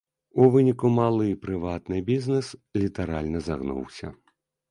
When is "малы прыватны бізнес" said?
0.99-2.49